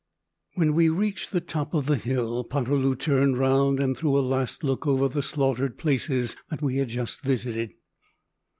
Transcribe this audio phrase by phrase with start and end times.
[0.55, 4.63] When we reached the top of the hill, Poterloo turned round and threw a last
[4.63, 7.73] look over the slaughtered places that we had just visited.